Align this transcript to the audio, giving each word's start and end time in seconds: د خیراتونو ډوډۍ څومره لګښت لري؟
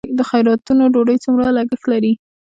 د 0.17 0.19
خیراتونو 0.29 0.83
ډوډۍ 0.93 1.17
څومره 1.25 1.47
لګښت 1.57 1.85
لري؟ 1.93 2.13